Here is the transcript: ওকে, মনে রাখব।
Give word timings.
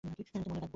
ওকে, 0.03 0.23
মনে 0.39 0.53
রাখব। 0.55 0.69